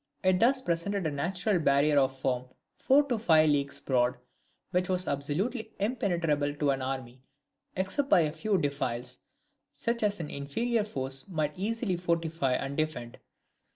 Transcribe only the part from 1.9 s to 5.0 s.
of from four to five leagues broad, which